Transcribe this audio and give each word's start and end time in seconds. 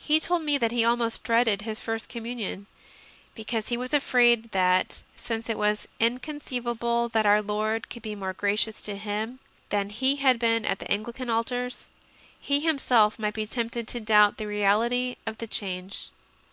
He 0.00 0.18
told 0.18 0.42
me 0.42 0.58
that 0.58 0.72
he 0.72 0.84
almost 0.84 1.22
dreaded 1.22 1.62
his 1.62 1.78
First 1.78 2.08
Com 2.08 2.24
munion, 2.24 2.66
because 3.36 3.68
he 3.68 3.76
was 3.76 3.94
afraid 3.94 4.50
that, 4.50 5.04
since 5.16 5.48
it 5.48 5.56
was 5.56 5.86
inconceivable 6.00 7.08
that 7.10 7.24
Our 7.24 7.40
Lord 7.40 7.88
could 7.88 8.02
be 8.02 8.16
more 8.16 8.32
gracious 8.32 8.82
to 8.82 8.96
him 8.96 9.38
than 9.68 9.90
He 9.90 10.16
had 10.16 10.40
been 10.40 10.64
at 10.64 10.82
Anglican 10.90 11.30
altars, 11.30 11.86
he 12.40 12.58
him 12.58 12.76
self 12.78 13.16
might 13.16 13.34
be 13.34 13.46
tempted 13.46 13.86
to 13.86 14.00
doubt 14.00 14.36
the 14.36 14.46
reality 14.48 15.14
of 15.26 15.38
the 15.38 15.46
change. 15.46 16.10